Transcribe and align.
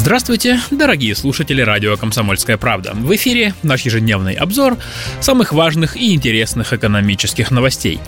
Здравствуйте, 0.00 0.58
дорогие 0.70 1.14
слушатели 1.14 1.60
радио 1.60 1.94
«Комсомольская 1.94 2.56
правда». 2.56 2.94
В 2.94 3.14
эфире 3.16 3.52
наш 3.62 3.82
ежедневный 3.82 4.32
обзор 4.32 4.78
самых 5.20 5.52
важных 5.52 5.94
и 5.94 6.14
интересных 6.14 6.72
экономических 6.72 7.50
новостей. 7.50 8.00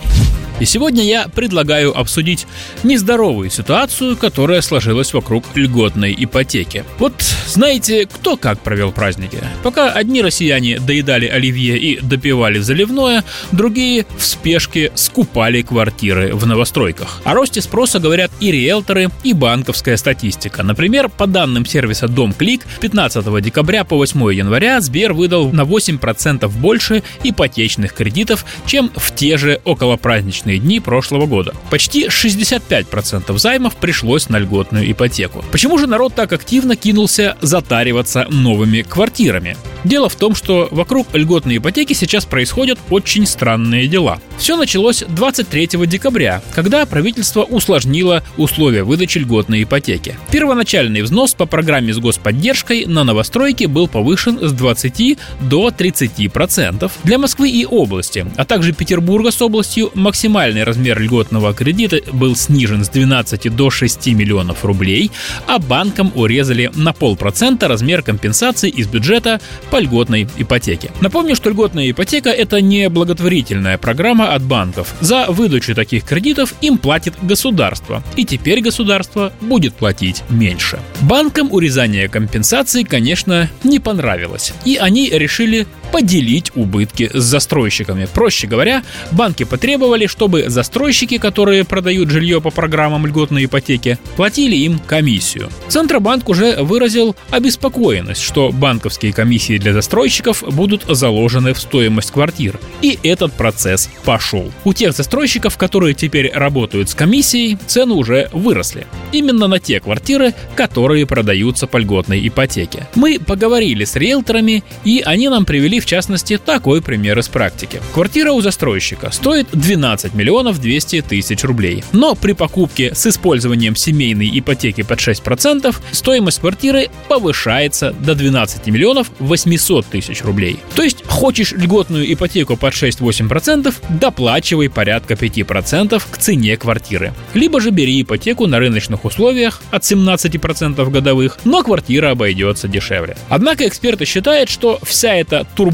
И 0.63 0.65
сегодня 0.65 1.03
я 1.03 1.27
предлагаю 1.27 1.99
обсудить 1.99 2.47
нездоровую 2.83 3.49
ситуацию, 3.49 4.15
которая 4.15 4.61
сложилась 4.61 5.13
вокруг 5.13 5.43
льготной 5.55 6.15
ипотеки. 6.17 6.85
Вот 6.99 7.21
знаете, 7.47 8.05
кто 8.05 8.37
как 8.37 8.61
провел 8.61 8.93
праздники? 8.93 9.39
Пока 9.61 9.91
одни 9.91 10.21
россияне 10.21 10.79
доедали 10.79 11.27
оливье 11.27 11.77
и 11.77 11.99
допивали 11.99 12.59
заливное, 12.59 13.25
другие 13.51 14.05
в 14.17 14.23
спешке 14.23 14.93
скупали 14.95 15.63
квартиры 15.63 16.33
в 16.33 16.47
новостройках. 16.47 17.19
О 17.25 17.33
росте 17.33 17.61
спроса 17.61 17.99
говорят 17.99 18.31
и 18.39 18.49
риэлторы, 18.49 19.09
и 19.25 19.33
банковская 19.33 19.97
статистика. 19.97 20.63
Например, 20.63 21.09
по 21.09 21.27
данным 21.27 21.65
сервиса 21.65 22.07
Дом 22.07 22.31
Клик, 22.31 22.61
15 22.79 23.41
декабря 23.43 23.83
по 23.83 23.97
8 23.97 24.33
января 24.33 24.79
Сбер 24.79 25.11
выдал 25.11 25.51
на 25.51 25.63
8% 25.63 26.47
больше 26.47 27.03
ипотечных 27.21 27.93
кредитов, 27.93 28.45
чем 28.65 28.89
в 28.95 29.13
те 29.13 29.35
же 29.35 29.59
околопраздничные 29.65 30.52
праздничные 30.53 30.59
дни 30.59 30.79
прошлого 30.79 31.25
года. 31.25 31.53
Почти 31.69 32.07
65% 32.07 33.37
займов 33.37 33.75
пришлось 33.75 34.29
на 34.29 34.39
льготную 34.39 34.91
ипотеку. 34.91 35.43
Почему 35.51 35.77
же 35.77 35.87
народ 35.87 36.13
так 36.15 36.33
активно 36.33 36.75
кинулся 36.75 37.37
затариваться 37.41 38.27
новыми 38.29 38.81
квартирами? 38.81 39.55
Дело 39.83 40.09
в 40.09 40.15
том, 40.15 40.35
что 40.35 40.67
вокруг 40.71 41.07
льготной 41.13 41.57
ипотеки 41.57 41.93
сейчас 41.93 42.25
происходят 42.25 42.79
очень 42.89 43.25
странные 43.25 43.87
дела. 43.87 44.19
Все 44.37 44.55
началось 44.55 45.03
23 45.07 45.69
декабря, 45.87 46.41
когда 46.53 46.85
правительство 46.85 47.43
усложнило 47.43 48.23
условия 48.37 48.83
выдачи 48.83 49.19
льготной 49.19 49.63
ипотеки. 49.63 50.17
Первоначальный 50.31 51.01
взнос 51.01 51.33
по 51.33 51.45
программе 51.45 51.93
с 51.93 51.99
господдержкой 51.99 52.85
на 52.85 53.03
новостройки 53.03 53.65
был 53.65 53.87
повышен 53.87 54.39
с 54.41 54.51
20 54.51 55.17
до 55.41 55.71
30 55.71 56.31
процентов. 56.31 56.93
Для 57.03 57.17
Москвы 57.17 57.49
и 57.49 57.65
области, 57.65 58.25
а 58.37 58.45
также 58.45 58.73
Петербурга 58.73 59.31
с 59.31 59.41
областью 59.41 59.91
максимальный 59.93 60.63
размер 60.63 60.99
льготного 60.99 61.53
кредита 61.53 61.99
был 62.11 62.35
снижен 62.35 62.83
с 62.83 62.89
12 62.89 63.55
до 63.55 63.69
6 63.69 64.07
миллионов 64.07 64.65
рублей, 64.65 65.11
а 65.47 65.59
банкам 65.59 66.11
урезали 66.15 66.71
на 66.75 66.93
полпроцента 66.93 67.67
размер 67.67 68.01
компенсации 68.01 68.69
из 68.69 68.87
бюджета 68.87 69.39
по 69.73 69.79
льготной 69.79 70.27
ипотеке. 70.37 70.91
Напомню, 71.01 71.35
что 71.35 71.49
льготная 71.49 71.89
ипотека– 71.89 72.29
это 72.29 72.61
не 72.61 72.89
благотворительная 72.89 73.79
программа 73.79 74.35
от 74.35 74.43
банков. 74.43 74.93
За 75.01 75.25
выдачу 75.29 75.73
таких 75.73 76.03
кредитов 76.03 76.53
им 76.61 76.77
платит 76.77 77.15
государство. 77.23 78.03
И 78.15 78.23
теперь 78.23 78.61
государство 78.61 79.33
будет 79.41 79.73
платить 79.73 80.21
меньше. 80.29 80.77
Банкам 81.01 81.51
урезание 81.51 82.07
компенсации, 82.07 82.83
конечно, 82.83 83.49
не 83.63 83.79
понравилось. 83.79 84.53
И 84.63 84.75
они 84.75 85.09
решили 85.09 85.65
поделить 85.93 86.51
убытки 86.55 87.11
с 87.13 87.23
застройщиками. 87.23 88.07
Проще 88.11 88.47
говоря, 88.47 88.81
банки 89.11 89.43
потребовали, 89.43 90.07
чтобы 90.07 90.49
застройщики, 90.49 91.19
которые 91.19 91.65
продают 91.65 92.09
жилье 92.09 92.41
по 92.41 92.49
программам 92.49 93.05
льготной 93.05 93.45
ипотеки, 93.45 93.99
платили 94.15 94.55
им 94.55 94.79
комиссию. 94.79 95.49
Центробанк 95.67 96.27
уже 96.29 96.63
выразил 96.63 97.15
обеспокоенность, 97.29 98.23
что 98.23 98.51
банковские 98.51 99.13
комиссии 99.13 99.59
для 99.59 99.71
застройщиков 99.71 100.43
будут 100.43 100.83
заложены 100.89 101.53
в 101.53 101.59
стоимость 101.59 102.09
квартир. 102.09 102.59
И 102.81 102.97
этот 103.03 103.31
процесс 103.33 103.87
пошел. 104.03 104.51
У 104.63 104.73
тех 104.73 104.93
застройщиков, 104.93 105.57
которые 105.59 105.93
теперь 105.93 106.31
работают 106.33 106.89
с 106.89 106.95
комиссией, 106.95 107.59
цены 107.67 107.93
уже 107.93 108.31
выросли. 108.33 108.87
Именно 109.11 109.45
на 109.45 109.59
те 109.59 109.79
квартиры, 109.79 110.33
которые 110.55 111.05
продаются 111.05 111.67
по 111.67 111.77
льготной 111.77 112.27
ипотеке. 112.27 112.87
Мы 112.95 113.19
поговорили 113.19 113.85
с 113.85 113.95
риэлторами, 113.95 114.63
и 114.83 115.03
они 115.05 115.29
нам 115.29 115.45
привели 115.45 115.82
в 115.83 115.85
частности 115.85 116.37
такой 116.37 116.81
пример 116.81 117.19
из 117.19 117.27
практики. 117.27 117.81
Квартира 117.93 118.31
у 118.31 118.41
застройщика 118.41 119.11
стоит 119.11 119.47
12 119.51 120.13
миллионов 120.13 120.59
200 120.59 121.01
тысяч 121.01 121.43
рублей. 121.43 121.83
Но 121.91 122.15
при 122.15 122.33
покупке 122.33 122.95
с 122.95 123.05
использованием 123.05 123.75
семейной 123.75 124.31
ипотеки 124.39 124.81
под 124.81 124.99
6% 124.99 125.75
стоимость 125.91 126.39
квартиры 126.39 126.89
повышается 127.07 127.91
до 127.91 128.15
12 128.15 128.67
миллионов 128.67 129.11
800 129.19 129.73
800 129.73 129.85
тысяч 129.85 130.23
рублей. 130.23 130.59
То 130.75 130.83
есть 130.83 131.05
хочешь 131.05 131.51
льготную 131.51 132.11
ипотеку 132.11 132.57
под 132.57 132.73
6-8%, 132.73 133.73
доплачивай 133.89 134.69
порядка 134.69 135.13
5% 135.13 136.01
к 136.09 136.17
цене 136.17 136.57
квартиры. 136.57 137.13
Либо 137.33 137.61
же 137.61 137.71
бери 137.71 138.01
ипотеку 138.01 138.47
на 138.47 138.59
рыночных 138.59 139.05
условиях 139.05 139.61
от 139.71 139.83
17% 139.83 140.89
годовых, 140.89 141.39
но 141.43 141.63
квартира 141.63 142.11
обойдется 142.11 142.67
дешевле. 142.67 143.15
Однако 143.29 143.67
эксперты 143.67 144.05
считают, 144.05 144.49
что 144.49 144.79
вся 144.83 145.15
эта 145.15 145.45
турбулентность 145.55 145.72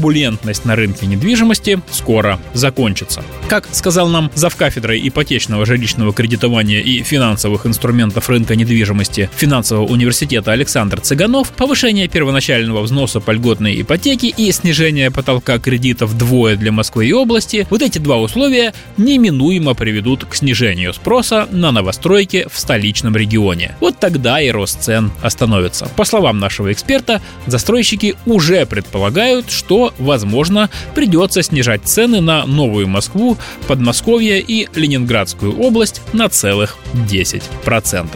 на 0.64 0.76
рынке 0.76 1.06
недвижимости 1.06 1.80
скоро 1.90 2.38
закончится. 2.54 3.22
Как 3.48 3.68
сказал 3.72 4.08
нам 4.08 4.30
завкафедрой 4.34 5.00
ипотечного 5.06 5.66
жилищного 5.66 6.12
кредитования 6.12 6.80
и 6.80 7.02
финансовых 7.02 7.66
инструментов 7.66 8.28
рынка 8.28 8.56
недвижимости 8.56 9.30
финансового 9.36 9.86
университета 9.86 10.52
Александр 10.52 11.00
Цыганов, 11.00 11.50
повышение 11.50 12.08
первоначального 12.08 12.82
взноса 12.82 13.20
по 13.20 13.32
льготной 13.32 13.80
ипотеки 13.80 14.26
и 14.26 14.52
снижение 14.52 15.10
потолка 15.10 15.58
кредитов 15.58 16.10
вдвое 16.10 16.56
для 16.56 16.72
Москвы 16.72 17.06
и 17.06 17.12
области, 17.12 17.66
вот 17.70 17.82
эти 17.82 17.98
два 17.98 18.18
условия 18.18 18.72
неминуемо 18.96 19.74
приведут 19.74 20.24
к 20.24 20.34
снижению 20.34 20.92
спроса 20.94 21.48
на 21.50 21.72
новостройки 21.72 22.46
в 22.50 22.58
столичном 22.58 23.16
регионе. 23.16 23.74
Вот 23.80 23.98
тогда 23.98 24.40
и 24.40 24.50
рост 24.50 24.82
цен 24.82 25.10
остановится. 25.22 25.88
По 25.96 26.04
словам 26.04 26.38
нашего 26.38 26.72
эксперта, 26.72 27.20
застройщики 27.46 28.16
уже 28.26 28.66
предполагают, 28.66 29.50
что, 29.50 29.89
возможно, 29.98 30.70
придется 30.94 31.42
снижать 31.42 31.82
цены 31.84 32.20
на 32.20 32.46
Новую 32.46 32.88
Москву, 32.88 33.36
Подмосковье 33.68 34.40
и 34.40 34.68
Ленинградскую 34.74 35.58
область 35.58 36.02
на 36.12 36.28
целых 36.28 36.76
10%. 36.94 38.08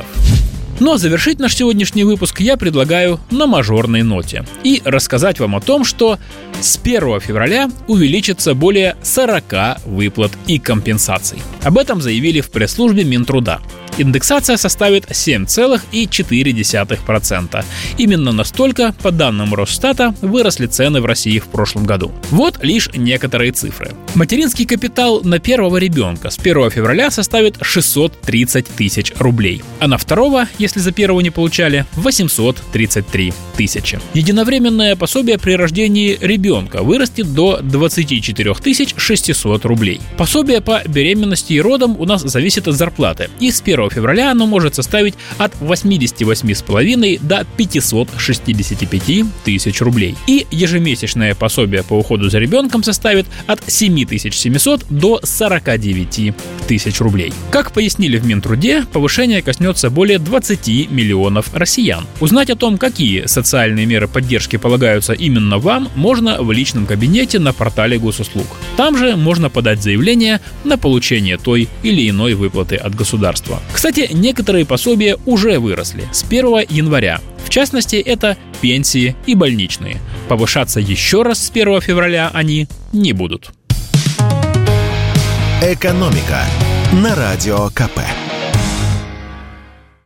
Ну 0.80 0.92
а 0.92 0.98
завершить 0.98 1.38
наш 1.38 1.54
сегодняшний 1.54 2.02
выпуск 2.02 2.40
я 2.40 2.56
предлагаю 2.56 3.20
на 3.30 3.46
мажорной 3.46 4.02
ноте 4.02 4.44
и 4.64 4.82
рассказать 4.84 5.38
вам 5.38 5.54
о 5.54 5.60
том, 5.60 5.84
что 5.84 6.18
с 6.60 6.78
1 6.82 7.20
февраля 7.20 7.70
увеличится 7.86 8.54
более 8.54 8.96
40 9.02 9.86
выплат 9.86 10.32
и 10.48 10.58
компенсаций. 10.58 11.38
Об 11.62 11.78
этом 11.78 12.00
заявили 12.00 12.41
в 12.41 12.50
пресс-службе 12.50 13.04
Минтруда. 13.04 13.60
Индексация 13.97 14.56
составит 14.56 15.10
7,4%. 15.10 17.65
Именно 17.97 18.32
настолько, 18.32 18.93
по 19.03 19.12
данным 19.12 19.55
Росстата, 19.55 20.15
выросли 20.21 20.66
цены 20.66 21.00
в 21.00 21.06
России 21.06 21.38
в 21.38 21.47
прошлом 21.47 21.84
году. 21.84 22.10
Вот 22.31 22.59
лишь 22.62 22.91
некоторые 22.94 23.53
цифры. 23.53 23.93
Материнский 24.15 24.66
капитал 24.66 25.22
на 25.22 25.38
первого 25.38 25.77
ребенка 25.77 26.31
с 26.31 26.38
1 26.38 26.71
февраля 26.71 27.10
составит 27.10 27.56
630 27.60 28.66
тысяч 28.66 29.12
рублей, 29.19 29.62
а 29.78 29.87
на 29.87 29.97
второго, 29.97 30.49
если 30.59 30.81
за 30.81 30.91
первого 30.91 31.21
не 31.21 31.31
получали, 31.31 31.87
833 31.94 33.33
тысячи. 33.56 34.00
Единовременное 34.15 34.97
пособие 34.97 35.38
при 35.38 35.53
рождении 35.53 36.19
ребенка 36.21 36.83
вырастет 36.83 37.33
до 37.33 37.60
24 37.62 38.54
600 38.97 39.65
рублей. 39.65 40.00
Пособие 40.16 40.60
по 40.60 40.83
беременности 40.86 41.53
и 41.53 41.60
родам 41.60 41.97
у 41.98 42.04
нас 42.04 42.22
зависит 42.22 42.66
от 42.66 42.74
зарплаты, 42.74 43.30
и 43.41 43.51
с 43.51 43.60
1 43.84 43.91
февраля 43.91 44.31
оно 44.31 44.47
может 44.47 44.75
составить 44.75 45.15
от 45.39 45.54
88,5 45.60 47.19
до 47.22 47.47
565 47.57 49.25
тысяч 49.45 49.81
рублей. 49.81 50.15
И 50.27 50.47
ежемесячное 50.51 51.34
пособие 51.34 51.83
по 51.83 51.95
уходу 51.95 52.31
за 52.31 52.39
ребенком 52.39 52.83
составит 52.83 53.27
от 53.47 53.60
7700 53.66 54.86
до 54.91 55.21
49 55.22 56.34
тысяч 56.66 57.01
рублей. 57.01 57.33
Как 57.51 57.72
пояснили 57.72 58.19
в 58.19 58.27
Минтруде, 58.27 58.84
повышение 58.92 59.42
коснется 59.42 59.91
более 59.91 60.19
20 60.19 60.91
миллионов 60.91 61.54
россиян. 61.54 62.07
Узнать 62.21 62.51
о 62.51 62.57
том, 62.57 62.78
какие 62.78 63.27
социальные 63.27 63.87
меры 63.87 64.09
поддержки 64.09 64.57
полагаются 64.57 65.13
именно 65.13 65.59
вам, 65.59 65.89
можно 65.95 66.42
в 66.42 66.53
личном 66.53 66.87
кабинете 66.87 67.39
на 67.39 67.53
портале 67.53 67.98
госуслуг. 67.98 68.47
Там 68.77 68.97
же 68.97 69.16
можно 69.16 69.51
подать 69.51 69.83
заявление 69.83 70.41
на 70.65 70.78
получение 70.78 71.37
той 71.37 71.69
или 71.83 72.09
иной 72.09 72.34
выплаты 72.34 72.77
от 72.77 72.95
государства. 72.95 73.60
Кстати, 73.74 74.09
некоторые 74.12 74.65
пособия 74.65 75.18
уже 75.26 75.59
выросли 75.59 76.09
с 76.12 76.22
1 76.22 76.66
января. 76.71 77.21
В 77.44 77.50
частности, 77.50 77.97
это 77.97 78.38
пенсии 78.60 79.16
и 79.26 79.34
больничные. 79.34 80.00
Повышаться 80.28 80.78
еще 80.78 81.22
раз 81.22 81.44
с 81.44 81.50
1 81.50 81.80
февраля 81.80 82.30
они 82.32 82.68
не 82.92 83.12
будут. 83.12 83.50
«Экономика» 85.60 86.44
на 86.92 87.16
Радио 87.16 87.68
КП. 87.71 87.98